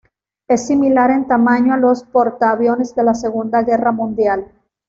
Es 0.47 0.65
similar 0.65 1.11
en 1.11 1.27
tamaño 1.27 1.75
a 1.75 1.77
los 1.77 2.01
portaaviones 2.05 2.95
de 2.95 3.03
la 3.03 3.13
Segunda 3.13 3.61
Guerra 3.61 3.91
Mundial. 3.91 4.51